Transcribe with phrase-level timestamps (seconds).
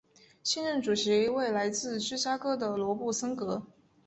[0.43, 3.61] 现任主席为来自芝加哥的罗森博格。